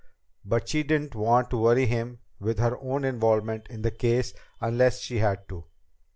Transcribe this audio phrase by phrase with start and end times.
[0.43, 4.99] But she didn't want to worry him with her own involvement in the case unless
[5.01, 5.65] she had to.